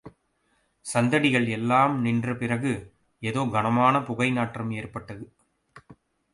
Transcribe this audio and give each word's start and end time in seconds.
சந்தடிகள் 0.85 1.47
எல்லாம் 1.47 2.01
நின்ற 2.01 2.35
பிறகு, 2.35 2.73
ஏதோ 3.21 3.43
கனமான 3.51 3.99
புகைநாற்றம் 3.99 4.71
ஏற்பட்டது. 4.71 5.25